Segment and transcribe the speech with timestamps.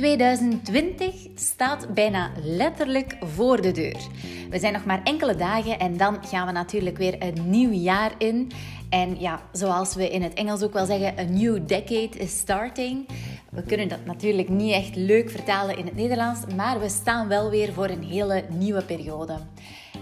[0.00, 3.96] 2020 staat bijna letterlijk voor de deur.
[4.50, 8.12] We zijn nog maar enkele dagen en dan gaan we natuurlijk weer een nieuw jaar
[8.18, 8.50] in.
[8.90, 13.08] En ja, zoals we in het Engels ook wel zeggen, a new decade is starting.
[13.50, 17.50] We kunnen dat natuurlijk niet echt leuk vertalen in het Nederlands, maar we staan wel
[17.50, 19.38] weer voor een hele nieuwe periode.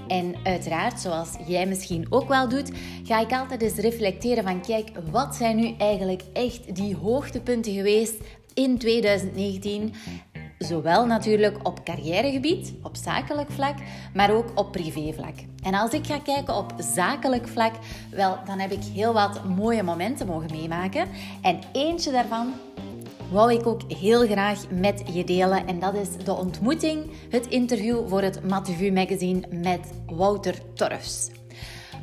[0.09, 2.71] En uiteraard, zoals jij misschien ook wel doet,
[3.05, 8.15] ga ik altijd eens reflecteren van kijk, wat zijn nu eigenlijk echt die hoogtepunten geweest
[8.59, 9.93] in 2019?
[10.59, 13.75] Zowel natuurlijk op carrièregebied, op zakelijk vlak,
[14.15, 15.35] maar ook op privévlak.
[15.63, 17.73] En als ik ga kijken op zakelijk vlak,
[18.11, 21.09] wel, dan heb ik heel wat mooie momenten mogen meemaken.
[21.43, 22.53] En eentje daarvan
[23.31, 25.67] wou ik ook heel graag met je delen.
[25.67, 31.31] En dat is de ontmoeting, het interview voor het Mathieu magazine met Wouter Torfs.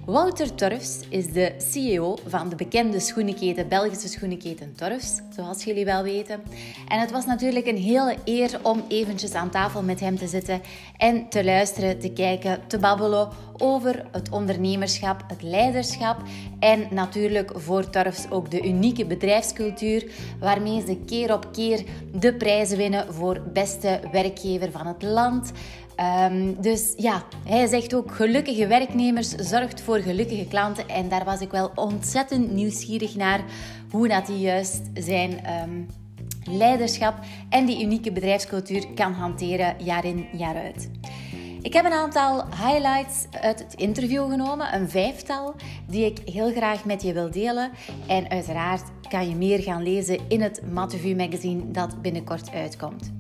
[0.05, 6.03] Wouter Torfs is de CEO van de bekende schoenenketen, Belgische schoenenketen Torfs, zoals jullie wel
[6.03, 6.41] weten.
[6.87, 10.61] En het was natuurlijk een hele eer om eventjes aan tafel met hem te zitten
[10.97, 16.17] en te luisteren, te kijken, te babbelen over het ondernemerschap, het leiderschap
[16.59, 21.83] en natuurlijk voor Torfs ook de unieke bedrijfscultuur waarmee ze keer op keer
[22.13, 25.51] de prijzen winnen voor beste werkgever van het land.
[25.95, 30.89] Ehm, dus ja, hij zegt ook gelukkige werknemers zorgt voor gelukkige klanten.
[30.89, 33.41] En daar was ik wel ontzettend nieuwsgierig naar
[33.91, 35.81] hoe dat hij juist zijn ehm,
[36.43, 37.15] leiderschap
[37.49, 40.89] en die unieke bedrijfscultuur kan hanteren jaar in jaar uit.
[41.61, 45.55] Ik heb een aantal highlights uit het interview genomen, een vijftal,
[45.87, 47.71] die ik heel graag met je wil delen.
[48.07, 53.14] En uiteraard kan je meer gaan lezen in het Matthew magazine dat binnenkort uitkomt.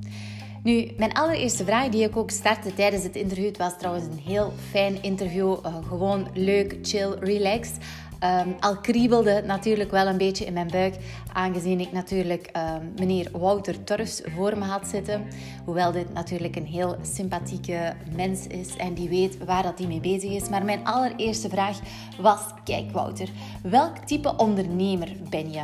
[0.65, 4.19] Nu, mijn allereerste vraag die ik ook startte tijdens het interview, het was trouwens een
[4.25, 7.77] heel fijn interview, uh, gewoon leuk, chill, relaxed.
[8.23, 10.95] Um, al kriebelde natuurlijk wel een beetje in mijn buik,
[11.33, 15.27] aangezien ik natuurlijk um, meneer Wouter Torfs voor me had zitten.
[15.65, 19.99] Hoewel dit natuurlijk een heel sympathieke mens is en die weet waar dat hij mee
[19.99, 20.49] bezig is.
[20.49, 21.79] Maar mijn allereerste vraag
[22.19, 23.29] was, kijk Wouter,
[23.63, 25.63] welk type ondernemer ben je?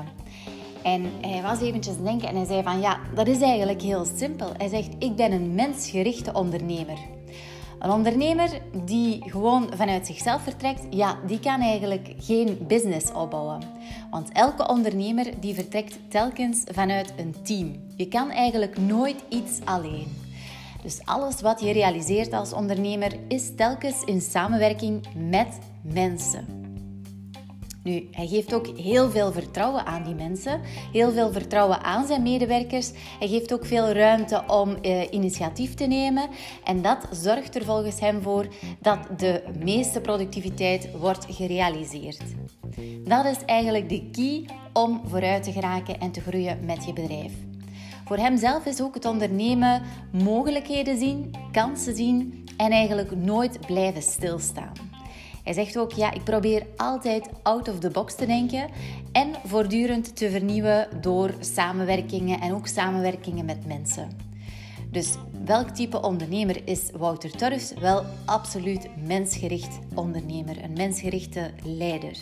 [0.84, 4.52] En hij was eventjes denken en hij zei van ja, dat is eigenlijk heel simpel.
[4.58, 6.97] Hij zegt, ik ben een mensgerichte ondernemer.
[7.80, 8.50] Een ondernemer
[8.86, 13.62] die gewoon vanuit zichzelf vertrekt, ja, die kan eigenlijk geen business opbouwen.
[14.12, 17.75] Want elke ondernemer die vertrekt telkens vanuit een team.
[17.96, 20.08] Je kan eigenlijk nooit iets alleen.
[20.84, 26.61] Dus alles wat je realiseert als ondernemer is telkens in samenwerking met mensen.
[27.84, 30.62] Nu, hij geeft ook heel veel vertrouwen aan die mensen,
[30.92, 32.92] heel veel vertrouwen aan zijn medewerkers.
[33.19, 36.30] Hij geeft ook veel ruimte om eh, initiatief te nemen
[36.64, 38.47] en dat zorgt er volgens hem voor
[38.80, 42.22] dat de meeste productiviteit wordt gerealiseerd.
[43.03, 47.34] Dat is eigenlijk de key om vooruit te geraken en te groeien met je bedrijf.
[48.06, 49.81] Voor hemzelf is ook het ondernemen
[50.12, 54.91] mogelijkheden zien, kansen zien en eigenlijk nooit blijven stilstaan.
[55.44, 58.69] Hij zegt ook, ja, ik probeer altijd out of the box te denken
[59.12, 64.09] en voortdurend te vernieuwen door samenwerkingen en ook samenwerkingen met mensen.
[64.91, 65.16] Dus
[65.46, 67.74] welk type ondernemer is Wouter Torfs?
[67.74, 72.18] Wel, absoluut mensgericht ondernemer, een mensgerichte leider.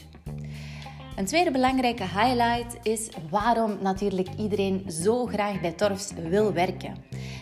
[1.15, 6.95] Een tweede belangrijke highlight is waarom natuurlijk iedereen zo graag bij Torfs wil werken.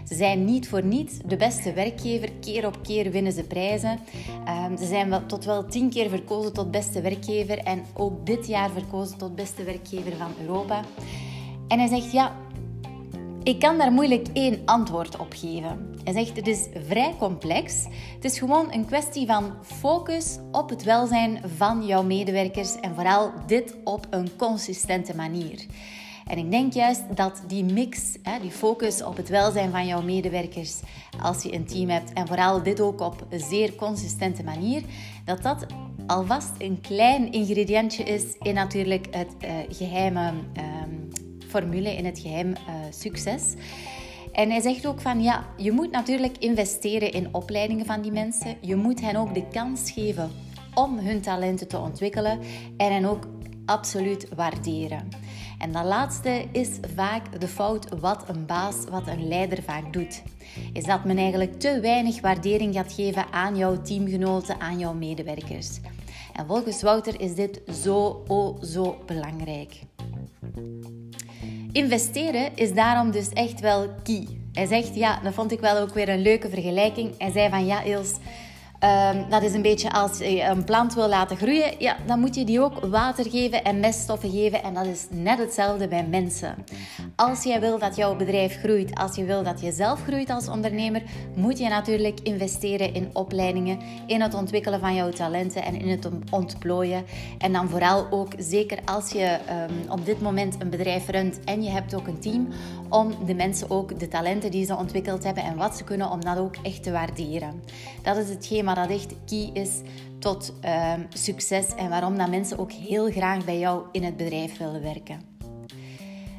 [0.08, 2.32] Ze zijn niet voor niets de beste werkgever.
[2.42, 4.00] Keer op keer winnen ze prijzen.
[4.46, 8.48] Ehm, ze zijn wel, tot wel tien keer verkozen tot beste werkgever en ook dit
[8.48, 10.82] jaar verkozen tot beste werkgever van Europa.
[11.68, 12.36] En hij zegt ja,
[13.44, 15.96] ik kan daar moeilijk één antwoord op geven.
[16.04, 17.86] Hij zegt het is vrij complex.
[18.16, 23.32] Het is gewoon een kwestie van focus op het welzijn van jouw medewerkers en vooral
[23.46, 25.66] dit op een consistente manier.
[26.28, 30.80] En ik denk juist dat die mix, die focus op het welzijn van jouw medewerkers
[31.22, 34.82] als je een team hebt en vooral dit ook op een zeer consistente manier,
[35.26, 35.66] dat dat
[36.08, 40.90] alvast een klein ingrediëntje is in natuurlijk het uh, geheime ehm,
[41.48, 42.56] formule, in het geheim uh,
[42.90, 43.54] succes.
[44.32, 48.56] En hij zegt ook van ja, je moet natuurlijk investeren in opleidingen van die mensen.
[48.62, 50.32] Je moet hen ook de kans geven
[50.74, 52.40] om hun talenten te ontwikkelen
[52.78, 53.28] en hen ook
[53.68, 55.10] absoluut waarderen.
[55.60, 60.22] En dat laatste is vaak de fout wat een baas, wat een leider vaak doet.
[60.74, 65.80] Is dat men eigenlijk te weinig waardering gaat geven aan jouw teamgenoten, aan jouw medewerkers.
[66.34, 69.80] En volgens Wouter is dit zo, oh, zo belangrijk.
[71.72, 74.28] Investeren is daarom dus echt wel key.
[74.54, 77.14] Hij zegt, ja, dat vond ik wel ook weer een leuke vergelijking.
[77.18, 78.14] Hij zei van, ja Ils,
[78.80, 82.36] Ehm, dat is een beetje als je een plant wil laten groeien, ja, dan moet
[82.36, 84.64] je die ook water geven en meststoffen geven.
[84.64, 86.56] En dat is net hetzelfde bij mensen.
[87.16, 90.48] Als jij wil dat jouw bedrijf groeit, als je wil dat je zelf groeit als
[90.48, 91.02] ondernemer,
[91.36, 96.10] moet je natuurlijk investeren in opleidingen, in het ontwikkelen van jouw talenten en in het
[96.32, 97.06] ontplooien.
[97.38, 99.38] En dan vooral ook, zeker als je
[99.70, 102.48] um, op dit moment een bedrijf runt en je hebt ook een team,
[102.90, 106.24] om de mensen ook de talenten die ze ontwikkeld hebben en wat ze kunnen, om
[106.24, 107.62] dat ook echt te waarderen.
[108.04, 109.82] Dat is hetgeen maar dat echt key is
[110.20, 114.58] tot ehm, succes en waarom dat mensen ook heel graag bij jou in het bedrijf
[114.58, 115.22] willen werken.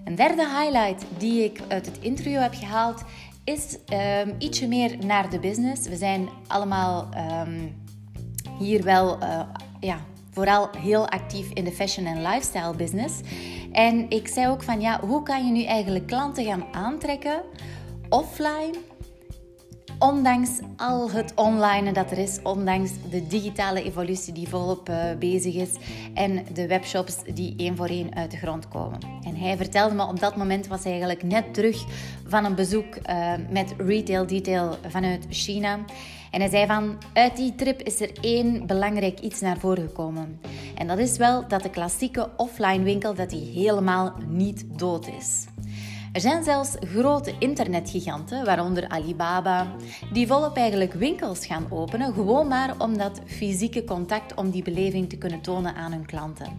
[0.05, 3.05] Een derde highlight die ik uit het interview heb gehaald
[3.45, 3.77] is
[4.25, 5.89] um, ietsje meer naar de business.
[5.89, 7.69] We zijn allemaal ehm,
[8.59, 9.41] hier wel uh,
[9.81, 9.99] ja,
[10.31, 13.21] vooral heel actief in de fashion en lifestyle business.
[13.73, 17.43] En ik zei ook van ja, hoe kan je nu eigenlijk klanten gaan aantrekken
[18.09, 18.75] offline
[19.99, 25.55] Ondanks al het online dat er is, ondanks de digitale evolutie die volop uh, bezig
[25.55, 25.71] is
[26.15, 28.99] en de webshops die één voor één uit de grond komen.
[29.25, 31.85] En hij vertelde me op dat moment was hij eigenlijk net terug
[32.27, 35.79] van een bezoek uh, met Retail Detail vanuit China.
[36.31, 40.41] En hij zei van, uit die trip is er één belangrijk iets naar voren gekomen.
[40.75, 45.47] En dat is wel dat de klassieke offline winkel dat die helemaal niet dood is.
[46.13, 49.67] Er zijn zelfs grote internetgiganten, waaronder Alibaba,
[50.13, 55.09] die volop eigenlijk winkels gaan openen, gewoon maar om dat fysieke contact, om die beleving
[55.09, 56.59] te kunnen tonen aan hun klanten.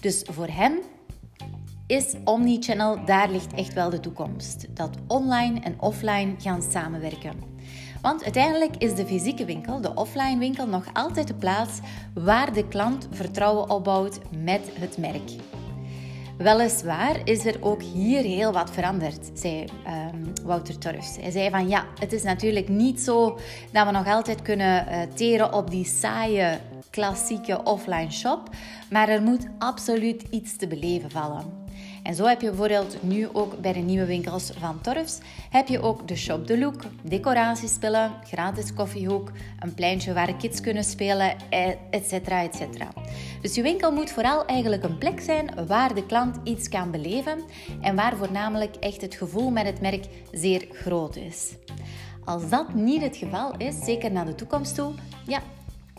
[0.00, 0.78] Dus voor hem
[1.86, 4.66] is Omnichannel, daar ligt echt wel de toekomst.
[4.76, 7.32] Dat online en offline gaan samenwerken.
[8.02, 11.78] Want uiteindelijk is de fysieke winkel, de offline winkel, nog altijd de plaats
[12.14, 15.30] waar de klant vertrouwen opbouwt met het merk.
[16.36, 21.16] Weliswaar is er ook hier heel wat veranderd, zei um, Wouter Torfs.
[21.20, 23.38] Hij zei van ja, het is natuurlijk niet zo
[23.72, 26.58] dat we nog altijd kunnen uh, teren op die saaie
[26.90, 28.48] klassieke offline shop,
[28.90, 31.62] maar er moet absoluut iets te beleven vallen.
[32.02, 35.18] En zo heb je bijvoorbeeld nu ook bij de nieuwe winkels van Torfs,
[35.50, 40.84] heb je ook de Shop de Look, decoratiespullen, gratis koffiehoek, een pleintje waar kids kunnen
[40.84, 41.36] spelen,
[41.90, 42.12] etc.
[42.12, 42.60] etc.
[43.44, 47.38] Dus je winkel moet vooral eigenlijk een plek zijn waar de klant iets kan beleven
[47.80, 51.54] en waar voornamelijk echt het gevoel met het merk zeer groot is.
[52.24, 54.92] Als dat niet het geval is, zeker naar de toekomst toe,
[55.26, 55.42] ja,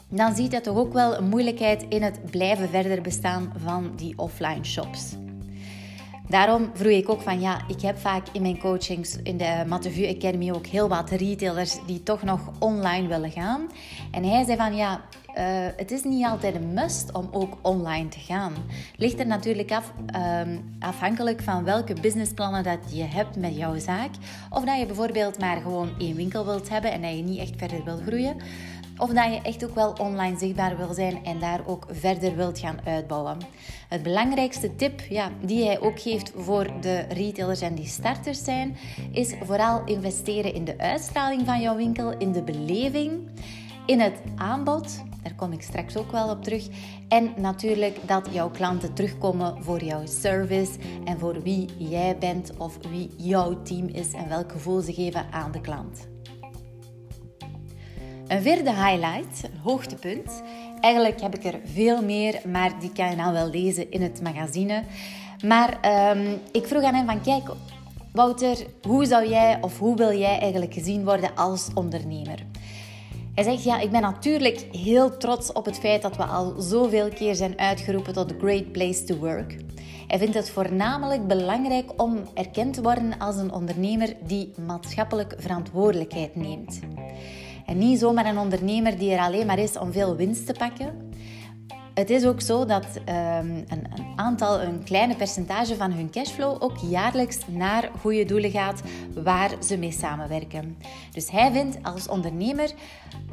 [0.10, 4.18] dan ziet dat toch ook wel een moeilijkheid in het blijven verder bestaan van die
[4.18, 5.16] offline shops.
[6.30, 10.08] Daarom vroeg ik ook van ja, ik heb vaak in mijn coachings in de Mattevu
[10.08, 13.72] Academy ook heel wat retailers die toch nog online willen gaan.
[14.12, 15.02] En hij zei van ja,
[15.38, 15.44] uh,
[15.78, 18.54] het is niet altijd een must om ook online te gaan.
[18.96, 19.92] Ligt er natuurlijk af,
[20.46, 24.10] um, afhankelijk van welke businessplannen dat je hebt met jouw zaak.
[24.50, 27.54] Of dat je bijvoorbeeld maar gewoon één winkel wilt hebben en dat je niet echt
[27.58, 28.36] verder wil groeien.
[28.98, 32.60] Of dat je echt ook wel online zichtbaar wil zijn en daar ook verder wilt
[32.60, 33.38] gaan uitbouwen.
[33.90, 38.78] Het belangrijkste tip ja, die hij ook geeft voor de retailers en die starters zijn,
[39.12, 43.30] is vooral investeren in de uitstraling van jouw winkel, in de beleving,
[43.86, 45.04] in het aanbod.
[45.24, 46.68] Daar kom ik straks ook wel op terug.
[47.08, 50.72] En natuurlijk dat jouw klanten terugkomen voor jouw service
[51.06, 55.26] en voor wie jij bent of wie jouw team is en welk gevoel ze geven
[55.32, 56.15] aan de klant.
[58.28, 60.42] Een vierde highlight, een hoogtepunt.
[60.80, 64.22] Eigenlijk heb ik er veel meer, maar die kan je nou wel lezen in het
[64.22, 64.84] magazine.
[65.46, 65.70] Maar
[66.12, 67.44] um, ik vroeg aan hem van, kijk,
[68.12, 72.46] Wouter, hoe zou jij of hoe wil jij eigenlijk gezien worden als ondernemer?
[73.36, 77.10] Hij zegt, ja, ik ben natuurlijk heel trots op het feit dat we al zoveel
[77.10, 79.58] keer zijn uitgeroepen tot great place to work.
[80.08, 86.36] Hij vindt het voornamelijk belangrijk om erkend te worden als een ondernemer die maatschappelijk verantwoordelijkheid
[86.36, 86.80] neemt.
[87.66, 91.14] En niet zomaar een ondernemer die er alleen maar is om veel winst te pakken.
[91.94, 96.64] Het is ook zo dat um, een, een, aantal, een kleine percentage van hun cashflow
[96.64, 98.82] ook jaarlijks naar goede doelen gaat
[99.24, 100.78] waar ze mee samenwerken.
[101.12, 102.72] Dus hij vindt als ondernemer,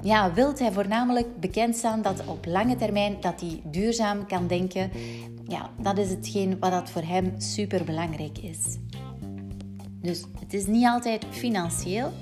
[0.03, 4.91] ja, wilt hij voornamelijk bekend staan dat op lange termijn dat hij duurzaam kan denken.
[5.49, 8.79] Ja, dat is hetgeen wat dat voor hem super belangrijk is.
[10.01, 12.13] Dus het is niet altijd financieel.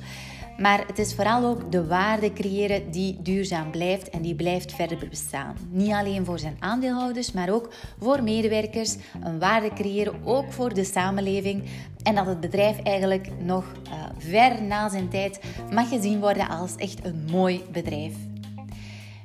[0.60, 5.08] Maar het is vooral ook de waarde creëren die duurzaam blijft en die blijft verder
[5.08, 5.56] bestaan.
[5.70, 8.96] Niet alleen voor zijn aandeelhouders, maar ook voor medewerkers.
[9.22, 11.64] Een waarde creëren ook voor de samenleving.
[12.02, 15.40] En dat het bedrijf eigenlijk nog uh, ver na zijn tijd
[15.72, 18.14] mag gezien worden als echt een mooi bedrijf.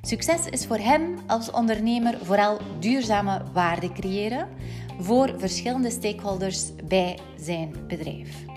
[0.02, 4.48] Succes is voor hem als ondernemer vooral duurzame waarde creëren
[5.00, 8.55] voor verschillende stakeholders bij zijn bedrijf.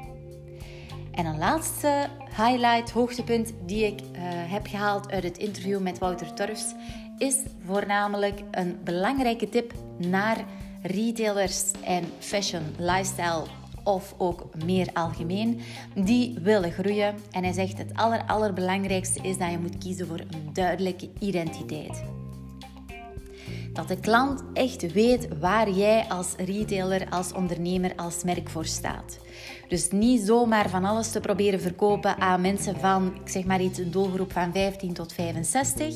[1.19, 2.07] En een laatste
[2.37, 6.75] highlight, hoogtepunt die ik uh, heb gehaald uit het interview met Wouter Turfs,
[7.17, 10.45] is voornamelijk een belangrijke tip naar
[10.83, 13.45] retailers en fashion, lifestyle
[13.85, 15.61] of ook meer algemeen,
[15.95, 17.15] die willen groeien.
[17.31, 22.03] En hij zegt het aller, allerbelangrijkste is dat je moet kiezen voor een duidelijke identiteit.
[23.73, 29.19] Dat de klant echt weet waar jij als retailer, als ondernemer, als merk voor staat.
[29.69, 33.79] Dus niet zomaar van alles te proberen verkopen aan mensen van, ik zeg maar iets,
[33.79, 35.95] een doelgroep van 15 tot 65,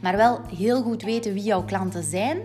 [0.00, 2.38] maar wel heel goed weten wie jouw klanten zijn.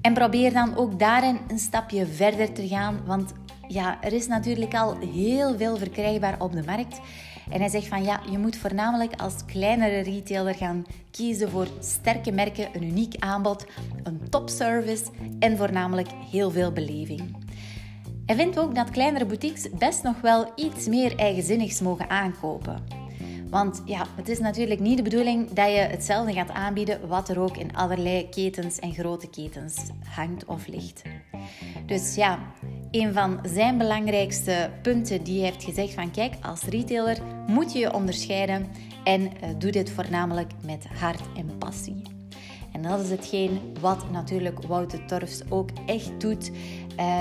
[0.00, 3.32] En probeer dan ook daarin een stapje verder te gaan, want
[3.68, 7.00] ja, er is natuurlijk al heel veel verkrijgbaar op de markt.
[7.50, 12.32] En hij zegt van ja, je moet voornamelijk als kleinere retailer gaan kiezen voor sterke
[12.32, 13.66] merken, een uniek aanbod,
[14.02, 15.04] een topservice
[15.38, 17.47] en voornamelijk heel veel beleving.
[18.28, 22.84] Hij vindt ook dat kleinere boutiques best nog wel iets meer eigenzinnigs mogen aankopen.
[23.50, 27.40] Want ja, het is natuurlijk niet de bedoeling dat je hetzelfde gaat aanbieden wat er
[27.40, 31.02] ook in allerlei ketens en grote ketens hangt of ligt.
[31.86, 32.38] Dus ja,
[32.90, 37.78] een van zijn belangrijkste punten die hij heeft gezegd van kijk, als retailer moet je
[37.78, 38.66] je onderscheiden
[39.04, 42.17] en uh, doe dit voornamelijk met hart en passie.
[42.72, 46.50] En dat is hetgeen wat natuurlijk Wouter Torfs ook echt doet.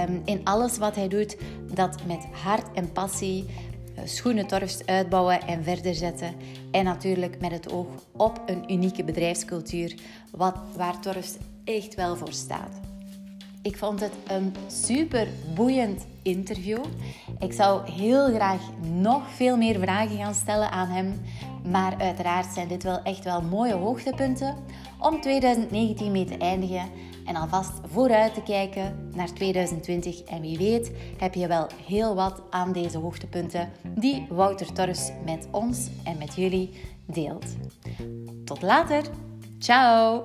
[0.07, 1.37] Um, in alles wat hij doet,
[1.73, 6.35] dat met hart en passie uh, schoenen Torfs uitbouwen en verder zetten.
[6.71, 9.95] En natuurlijk met het oog op een unieke bedrijfscultuur,
[10.31, 12.79] wat, waar Torfs echt wel voor staat.
[13.61, 16.83] Ik vond het een super boeiend interview.
[17.39, 18.61] Ik zou heel graag
[18.93, 21.21] nog veel meer vragen gaan stellen aan hem.
[21.63, 24.55] Maar uiteraard zijn dit wel echt wel mooie hoogtepunten
[24.99, 26.89] om 2019 mee te eindigen.
[27.25, 30.23] En alvast vooruit te kijken naar 2020.
[30.23, 35.47] En wie weet heb je wel heel wat aan deze hoogtepunten die Wouter Torres met
[35.51, 36.69] ons en met jullie
[37.05, 37.45] deelt.
[38.45, 39.03] Tot later.
[39.59, 40.23] Ciao!